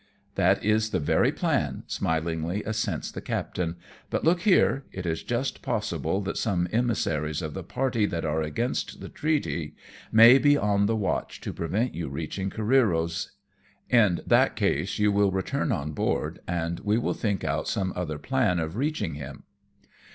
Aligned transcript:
"That 0.41 0.65
is 0.65 0.89
the 0.89 0.99
very 0.99 1.31
plan," 1.31 1.83
smilingly 1.85 2.63
assents 2.63 3.11
the 3.11 3.21
captain," 3.21 3.75
but, 4.09 4.23
look 4.23 4.41
here, 4.41 4.83
it 4.91 5.05
is 5.05 5.21
just 5.21 5.61
possible 5.61 6.21
that 6.21 6.37
some 6.39 6.67
emissaries 6.71 7.43
of 7.43 7.53
the 7.53 7.61
party 7.61 8.07
that 8.07 8.25
are 8.25 8.41
against 8.41 8.99
the 8.99 9.09
treaty 9.09 9.75
may 10.11 10.39
be 10.39 10.57
on 10.57 10.87
the 10.87 10.95
watch, 10.95 11.39
to 11.41 11.53
prevent 11.53 11.93
you 11.93 12.09
reaching 12.09 12.49
Careero's, 12.49 13.33
in 13.91 14.21
that 14.25 14.55
case, 14.55 14.97
you 14.97 15.11
will 15.11 15.29
return 15.29 15.71
on 15.71 15.91
board, 15.91 16.39
and 16.47 16.79
we 16.79 16.97
will 16.97 17.13
think 17.13 17.43
out 17.43 17.67
some 17.67 17.93
other 17.95 18.17
plan 18.17 18.57
of 18.57 18.77
reaching 18.77 19.13
him." 19.13 19.43